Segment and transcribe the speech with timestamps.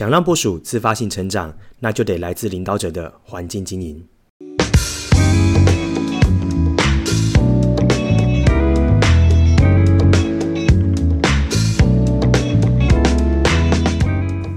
[0.00, 4.02] 想让部属自发性成长，那就得来自领导者的环境经营。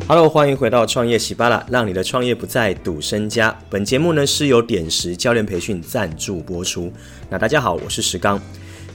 [0.07, 3.53] Hello，欢迎回到创业喜巴拉，让你的创业不再赌身家。
[3.69, 6.89] 本节目呢是由点石教练培训赞助播出。
[7.29, 8.39] 那大家好，我是石刚。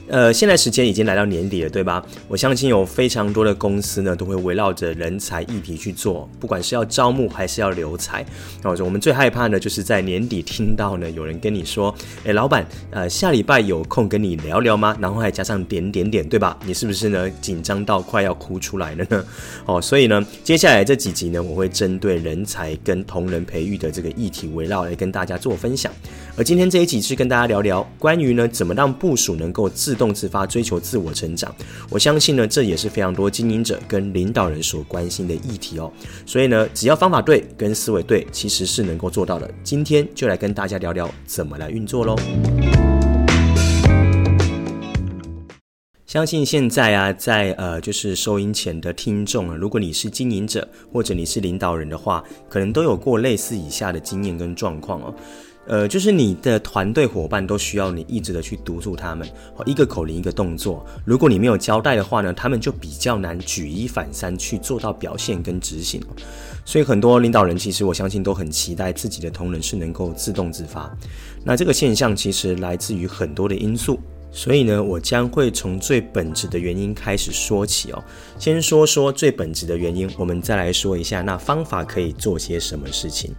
[0.08, 2.04] 呃，现在时间已经来到年底了，对吧？
[2.28, 8.24] 我相信有非常多的公司呢，都会围绕着人才议题去做，不管是要招募还是要留才。
[8.62, 11.94] 那我们最害怕呢，就是在年底听到呢，有人跟你说
[12.24, 16.58] ：“诶，老板，呃，下礼拜有空跟你聊聊吗？”然后还加上点点点，对吧？
[16.64, 19.24] 你是不是呢，紧张到快要哭出来了呢？
[19.66, 25.92] 哦，所以呢，接下来这几集呢，我会针对人才跟同仁培育的这个议题围绕来跟大家做分享。
[26.36, 31.54] 而今天这一集是跟大家聊聊关于呢，怎么让部署能够自动自发追求自我成长，
[31.90, 35.92] 我相信呢，这也是非常多经营者跟领导人所关心的议题哦。
[36.24, 39.50] 所以呢，只要方法对跟思维对，其实是能够做到的。
[39.64, 42.16] 今天就来跟大家聊聊怎么来运作喽。
[46.06, 55.14] 相信现在啊，在呃，就是收音前的听众啊，如果你是经营者或者你是领导人的话，可能都有过类似以下的经验跟状况哦。
[55.68, 59.28] 呃，就是你的团队伙伴都需要你一直的去督促他们，
[59.66, 60.84] 一个口令一个动作。
[61.04, 66.02] 如果你没有交代的话呢，他们就比较难举一反三去做到表现跟执行。
[66.64, 70.90] 所以很多领导人其实我相信都很期待自己的同仁是能够自动自发。
[71.44, 74.00] 那这个现象其实来自于很多的因素，
[74.32, 78.02] 所以呢，我将会从最本质的原因开始说起哦。
[78.38, 83.34] 先说说最本质的原因，我们再来说一下那方法可以做些什么事情。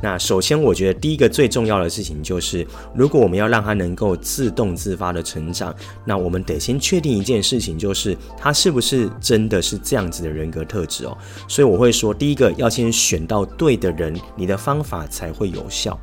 [0.00, 5.74] 那首先，我觉得第一个最重要的事情就是，如果我们要让他能够自动自发的成长，
[6.04, 11.18] 那我们得先确定一件事情，就是他是不是真的是这样子的人格特质哦。
[11.48, 15.98] 所以我会说，第一个要先选到对的人，你的方法才会有效。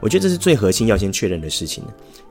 [0.00, 1.82] 我觉得这是最核心要先确认的事情，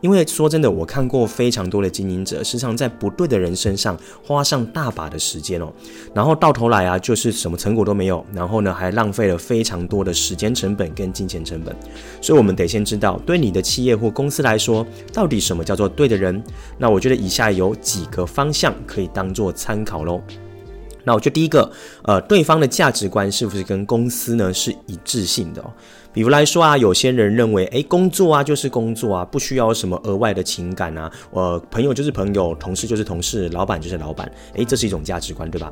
[0.02, 5.72] 因为说真的，我看过非常多的经营者，时常在不对的人身上花上大把的时间哦，
[6.14, 11.76] 然后到头来啊，就是什么成果都没有，然后呢，还浪费了非常多的时间成本跟金钱成本。
[12.22, 16.44] 所以，我们得先知道，对你的企业或公司来说，到底什么叫做对的人？
[16.78, 20.22] 那我觉得以下有几个方向可以当做参考喽。
[21.06, 21.72] 那我觉得第一个，
[22.04, 25.72] 呃，对方的价值观是不是跟公司呢是一致性的哦？
[26.12, 35.72] 比如来说啊，有些人认为，诶，工作啊就是工作啊，不需要什么额外的情感啊，呃，朋友就是朋友，同事就是同事，老板就是老板，诶，这是一种价值观，对吧？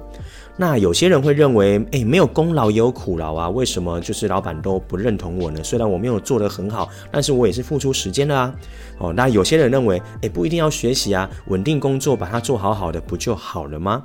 [0.57, 5.63] 那有些人会认为，诶，没有功劳也有苦劳啊，为什么就是老板都不认同我呢？
[5.63, 8.53] 虽然我没有做得很好，但是我也是付出时间的啊。
[8.99, 14.03] 哦，那有些人认为，诶，不一定要学习啊，稳定工作，把它做好好的不就好了吗？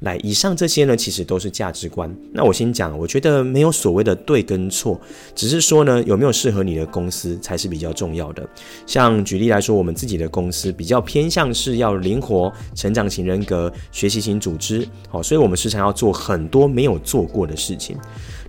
[0.00, 2.14] 来，以上这些呢，其实都是价值观。
[2.32, 5.00] 那我先讲，我觉得没有所谓的对跟错，
[5.34, 8.48] 只是说呢，有没有适合你的公司才是比较重要的。
[8.86, 17.96] 像举例来说，我们自己的公司比较偏向是要灵活、成长型人格、学习型组织，好，所以我们时常要做很多没有做过的事情。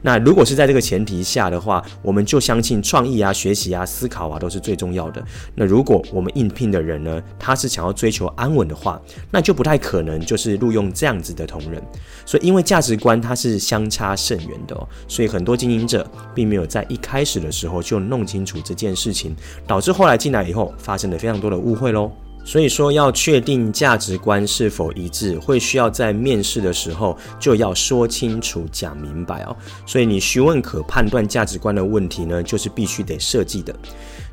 [0.02, 5.24] 那如果是在这个前提下的话，我们就相信创意啊、学习啊、思考啊都是最重要的。
[5.56, 9.02] 那如果我们应聘的人呢，他是想要追求安稳的话，
[9.32, 11.82] 那就不太可能就是录用这样子的同仁。
[12.26, 19.36] 所以因为价值观它是相差甚远的哦，所以很多经营者并没有在一开始的时候就弄清楚这件事情，
[19.68, 22.12] 导致后来进来以后发生了非常多的误会喽。
[22.50, 29.56] 所以说，要确定价值观是否一致，会需要在面试的时候就要说清楚、讲明白哦。
[29.86, 33.76] 所以你询问可判断价值观的问题呢，就是必须得设计的。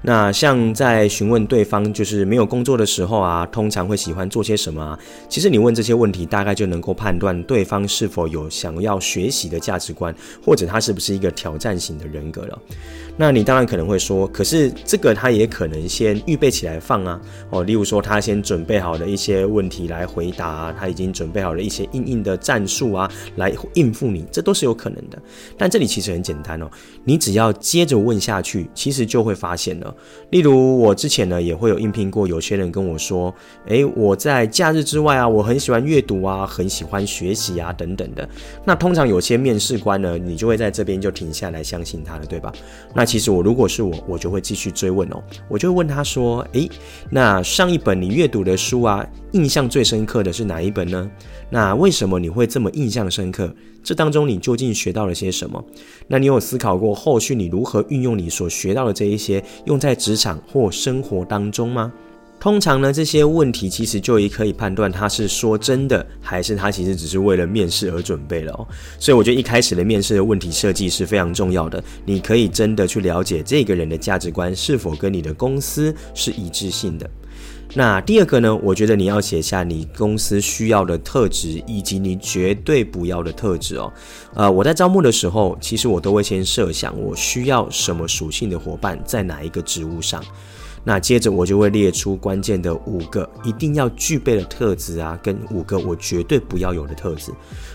[0.00, 4.98] 那像在询问对方就是没有工作的时候啊，通常会喜欢做些什么啊？
[5.28, 12.58] 其实你问这些问题，大概就能够判断对方是否有想要学习的价值观，或者他是不是一个挑战型的人格了。
[13.16, 25.18] 那你当然可能会说，可是这个他也可能先预备起来放啊，哦，例如说他先准备好了一些问题来回答，他已经准备好了一些硬硬的战术啊，来应付你，这都是有可能的。
[25.56, 26.70] 但这里其实很简单哦，
[27.04, 29.94] 你只要接着问下去，其实就会发现了。
[30.30, 33.34] 例如我之前呢也会有应聘过，有些人跟我说，
[33.68, 38.28] 诶，我在假日之外啊，我很喜欢阅读啊，很喜欢学习啊，等等的。
[38.62, 42.52] 那通常有些面试官呢，你就会在这边就停下来相信他了，对吧？
[42.92, 46.68] 那其实我如果是我，我就会继续追问哦，我就会问他说，诶，
[47.08, 51.10] 那上一本你阅读的书啊，印象最深刻的是哪一本呢？
[51.48, 53.54] 那为什么你会这么印象深刻？
[53.82, 55.64] 这当中你究竟学到了些什么？
[56.08, 61.92] 那你有思考过后续你如何运用你所学到的这一些，用在职场或生活当中吗？
[62.38, 68.66] 通常呢，这些问题其实就也可以判断他是说真的，还是他其实只是为了面试而准备了哦。
[69.00, 71.82] 所以我觉得一开始的面试的问题设计是非常重要的。
[72.04, 77.10] 你可以真的去了解这个人的价值观是否跟你的公司是一致性的。
[77.74, 83.92] 那第二个呢，我觉得你要写下你公司需要的特质，以及你绝对不要的特质哦。
[84.34, 90.22] 呃，我在招募的时候，其实我都会先设想我需要什么属性的伙伴在哪一个职务上。
[90.88, 97.32] 那接着我就会列出关键的五个一定要具备的特质啊，跟五个我绝对不要有的特质。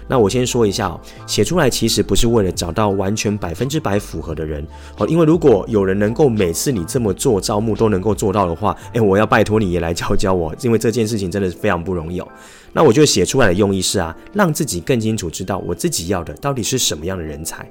[0.07, 0.97] 那我先说一下哦，
[1.27, 4.65] 写出来其实不是为了找到完全百分之百符合的人
[4.97, 12.27] 哦，因为如果有人能够每次你这么做招募都能够做到的话，诶，我要拜托你也来教教我，因为这件事情真的是非常不容易哦。
[12.71, 17.69] 那我就写出来的用意是啊，让自己更清楚知道我自己要的到底是什么样的人才。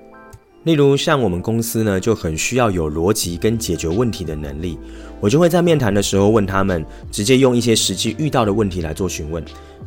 [0.64, 4.78] 例如像我们公司呢，就很需要有逻辑跟解决问题的能力。
[5.18, 9.42] 我就会在面谈的时候问他们，直接用一些实际遇到的问题来做询问。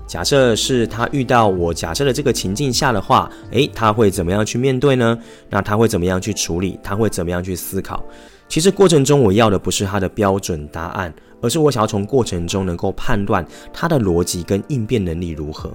[0.06, 5.18] 假设是他遇到我假设的这个情境下的话，诶，他会怎么样去面对呢？
[5.50, 6.80] 那他会怎么样去处理？
[6.84, 8.04] 他会怎么样去思考？
[8.48, 15.72] 其实过程中我要的不是他的标准答案，而是我想要从过程中能够判断他的逻辑跟应变能力如何。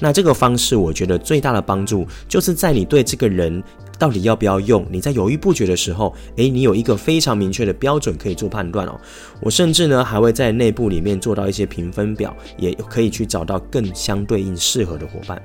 [0.00, 3.62] 那这个方式，我觉得最大的帮助就是在你对这个人
[3.98, 8.98] 到底要不要用，你在犹豫不决的时候，诶，你有一个非常明确的标准可以做判断哦。
[9.40, 15.40] 我甚至呢还会在内部里面做到一些评分表，也可以去找到更相对应适合的伙伴。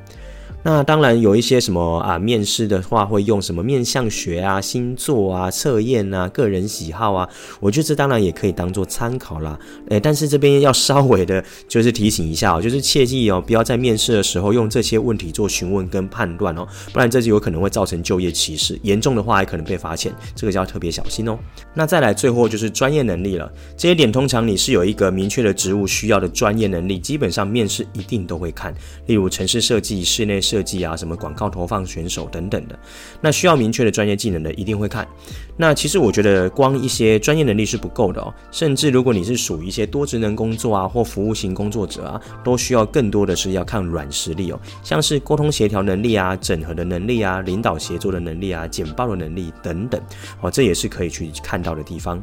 [0.70, 7.30] 那当然有一些什么啊，面试的话会用什么面相学啊、星座啊、测验啊、个人喜好啊，
[7.62, 9.58] 我觉得这当然也可以当做参考啦。
[9.88, 21.40] 诶，但是这边要稍微的，就是提醒一下哦，就是切记哦，不要在面试的时候用这些问题做询问跟判断哦，不然这就有可能会造成就业歧视，严重的话还可能被罚钱，这个就要特别小心哦。
[21.74, 28.76] 那再来最后就是专业能力了，这些点通常你是有一个明确的职务需要的专业能力，基本上面试一定都会看，
[29.06, 30.57] 例如城市设计、室内设。
[30.58, 32.78] 设计啊，什么广告投放选手等等的，
[33.22, 35.08] 那需要明确的专业技能的，一定会看。
[35.56, 50.02] 那其实我觉得光一些专业能力是不够的哦，甚至如果你是属于一些多职能工作啊，或服务型工作者啊，都需要更多的是要看软实力哦，像是沟通协调能力啊、整合的能力啊、领导协作的能力啊、简报的能力等等，
[50.42, 52.20] 哦，这也是可以去看到的地方。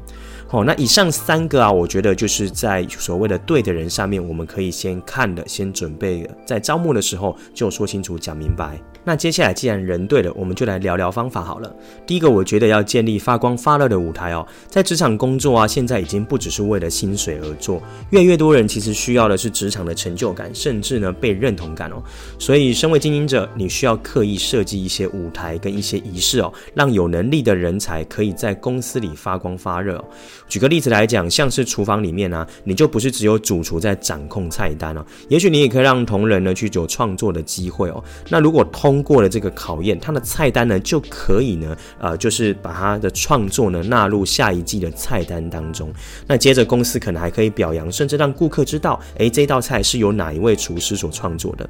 [0.50, 8.80] 哦，那以上三个啊，我觉得就是在所谓的对的人上面，我们可以先看的，先准备的，在招募的时候就说清楚、讲明白。
[9.06, 11.74] 那接下来既然人对了，我们就来聊聊方法好了。
[12.06, 14.46] 第一个，我觉得要建立发光发热的舞台哦。
[14.68, 22.02] 在职场工作啊，现在已经不只是为了薪水而做，越来越多人其实需要的是职场的成就感，甚至呢被认同感哦。
[22.38, 30.02] 所以，身为经营者，你需要刻意设计一些舞台跟一些仪式哦，让有能力的人才可以在公司里发光发热。
[30.48, 38.02] 举个例子来讲，像是厨房里面啊，你就不是只有主厨在掌控菜单哦，也许你也可以让同仁呢去有创作的机会哦。
[38.28, 45.92] 那如果通过了这个考验，他的菜单呢就可以呢，呃，就是把他的创作呢纳入下一季的菜单当中。
[46.26, 51.68] 那接着公司可能还可以表扬，甚至让顾客知道，诶，这道菜是由哪一位厨师所创作的。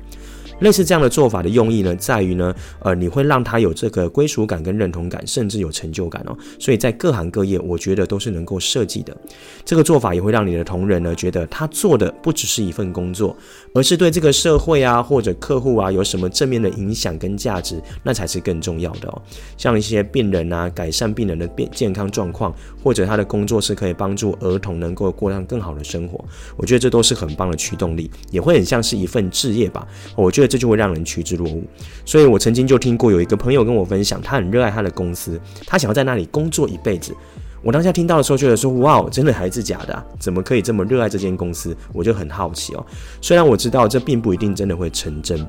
[0.65, 6.35] 类似这样的做法的用意呢，在于呢，呃，你会让他有这个归属感跟认同感，甚至有成就感哦。
[6.59, 9.15] 所以在各行各业，我觉得都是能够设计的。
[9.63, 13.37] 这个做法也会让你的同仁呢，觉得他做的不只是一份工作，
[13.75, 19.21] 而是对这个社会啊或者客户啊有什么正面的影响跟价值，那才是更重要的哦。
[19.59, 26.25] 像一些病人啊，改善病人的变健康状况，或者他的工作是可以帮助儿童能够过上更好的生活，
[26.57, 29.87] 我觉得这都是很棒的驱动力，也会很像是一份志业吧。
[30.17, 30.54] 我觉得。
[30.55, 31.65] 这就会让人趋之若鹜，
[32.05, 37.13] 所以我曾经就听过有一个朋友跟我分享，他很热爱他的公司，他想要在那里工作一辈子。
[37.61, 40.05] 我当下听到的时候，觉得说：“哇，真的还是假的啊？
[40.21, 42.87] 怎么可以这么热爱这间公司？”我就很好奇哦。
[43.21, 45.45] 虽然我知道这并不一定真的会成真。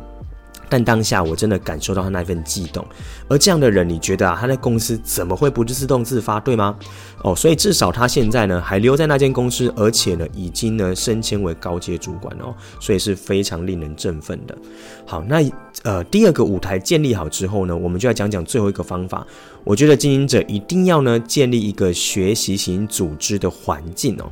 [0.70, 2.86] 但当下我真的感受到他那份悸动，
[3.28, 6.76] 而这样的人，你觉得啊，他在公司怎么会不自动自发，对吗？
[7.22, 14.58] 哦，所以至少他现在呢还留在那间公司，而且呢已经呢升迁为高阶主管哦，所以是非常令人振奋的。
[15.06, 15.44] 好，那
[15.84, 19.26] 呃第二个舞台建立好之后呢，我们就来讲讲最后一个方法。
[19.64, 24.30] 我觉得经营者一定要呢建立一个学习型组织的环境哦。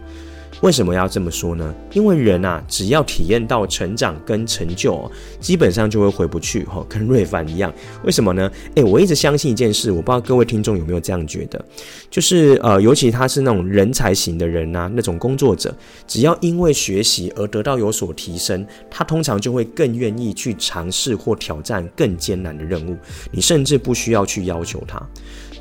[0.61, 1.73] 为什么要这么说呢？
[1.91, 7.73] 因为人啊，只要体验到成长跟成就，基本上就会回不去哈，跟瑞凡一样。
[8.03, 8.49] 为什么呢？
[8.75, 11.63] 诶，我一直相信一件事，我不知道各位听众有没有这样觉得，
[12.09, 15.75] 就是呃，尤其他是那种人才型的人啊，那种工作者，
[16.07, 22.95] 只要因为学习而得到有所提升，他通常就会更愿意去尝试或挑战更艰难的任务。
[23.31, 25.01] 你甚至不需要去要求他。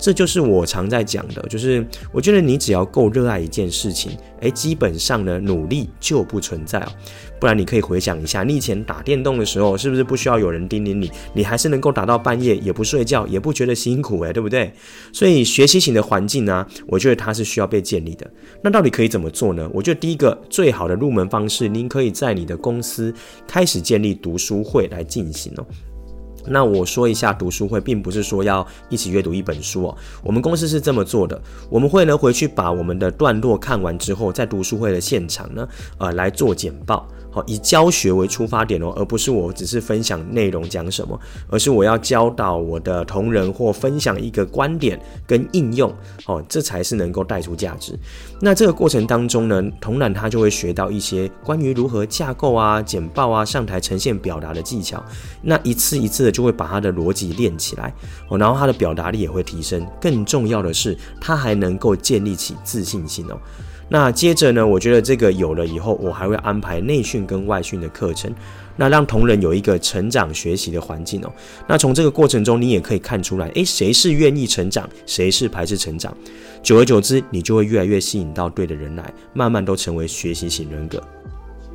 [0.02, 6.88] 这就是我常在讲的，就是我觉得你只要够热爱一件事情，诶，基本上呢，努力就不存在哦。
[7.38, 14.72] 不然你可以回想一下，你以前打电动的时候，是不是不需要有人叮咛你，你还是能够打到半夜，也不睡觉，也不觉得辛苦诶，对不对？
[15.12, 18.28] 所以学习型的环境呢，我觉得它是需要被建立的。
[18.60, 19.70] 那到底可以怎么做呢？
[19.72, 23.14] 我觉得第一个最好的入门方式，您可以在你的公司
[23.46, 25.64] 开始建立读书会来进行哦。
[26.46, 29.96] 那我说一下读书会，并不是说要一起阅读一本书哦。
[30.22, 35.68] 我们公司是这么做的，我们会呢回去把我们的段落看完之后，在读书会的现场呢，
[35.98, 37.06] 呃，来做简报。
[37.32, 45.90] 好，以教学为出发点哦，而不是我只是分享内容讲什么，而是我要教导我的同仁或分享一个观点跟应用，
[46.26, 47.98] 哦，这才是能够带出价值。
[48.38, 55.02] 那这个过程当中呢，同仁他就会学到一些关于如何架构啊、简报啊、上台呈现表达的技巧，
[55.40, 57.94] 那一次一次的就会把他的逻辑练起来，
[58.28, 59.86] 哦，然后他的表达力也会提升。
[59.98, 63.38] 更重要的是，他还能够建立起自信心哦。
[63.88, 68.32] 那接着呢，我觉得这个有了以后，我还会安排内训跟外训的课程，
[68.76, 71.32] 那让同仁有一个成长学习的环境哦。
[71.66, 76.16] 那从这个过程中，你也可以看出来，诶，谁是愿意成长，谁是排斥成长。
[76.62, 81.02] 久而久之，你就会越来越吸引到对的人来，慢慢都成为学习型人格。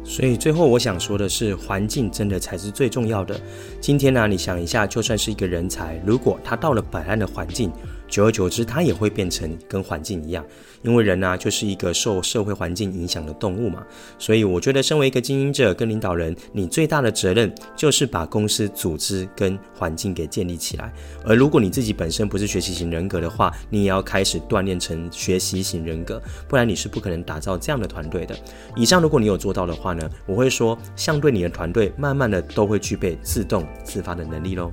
[0.03, 3.39] 所以最后我想说的是，环境真的才是最重要的。
[3.81, 7.69] 今天呢，你想一下，就算是一个人才，如果他到了摆烂的环境，
[8.07, 10.45] 久而久之，它也会变成跟环境一样，
[10.81, 13.83] 因为人呢，就是一个受社会环境影响的动物嘛。
[14.17, 20.93] 所以我觉得，身为一个经营者跟领导人，你最大的责任就是把公司组织跟环境给建立起来。
[21.25, 28.37] 而如果你自己本身不是学习型人格的话，你也要开始锻炼成学习型人格，不然你是不可能打造这样的团队的。
[28.75, 34.71] 以上如果你有做到的话呢，我会说，相对你的团队，慢慢的都会具备自动自发的能力喽。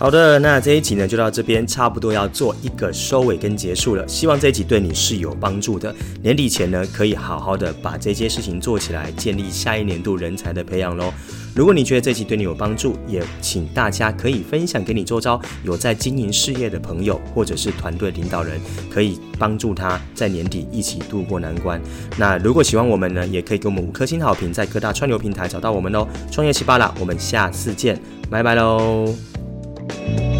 [0.00, 4.08] 好的，那这一集呢就到这边，差不多要做一个收尾跟结束了。
[4.08, 5.94] 希望这一集对你是有帮助的。
[6.22, 11.12] 年底前呢，可以好好的把这些事情做起来，建立下一年度人才的培养喽。
[11.54, 18.58] 如果你觉得这集对你有帮助，也请大家可以分享给你周遭有在经营事业的朋友，或者是团队领导人，
[18.90, 21.78] 可以帮助他在年底一起度过难关。
[22.16, 26.08] 那如果喜欢我们呢，也可以给我们五颗星好评，在各大串流平台找到我们哦。
[26.32, 29.14] 创业西巴拉，我们下次见，拜拜喽。
[30.16, 30.39] Bye.